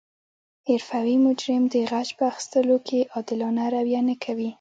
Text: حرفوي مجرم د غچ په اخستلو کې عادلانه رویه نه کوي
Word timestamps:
حرفوي 0.69 1.15
مجرم 1.25 1.63
د 1.73 1.75
غچ 1.89 2.07
په 2.17 2.23
اخستلو 2.31 2.75
کې 2.87 2.99
عادلانه 3.15 3.65
رویه 3.73 4.01
نه 4.09 4.15
کوي 4.23 4.49